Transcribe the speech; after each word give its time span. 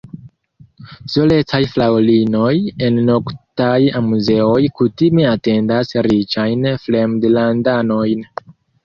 Solecaj 1.15 1.57
fraŭlinoj 1.73 2.53
en 2.87 2.97
noktaj 3.09 3.75
amuzejoj 3.99 4.63
kutime 4.81 5.27
atendas 5.33 5.93
riĉajn 6.09 6.67
fremdlandanojn. 6.87 8.27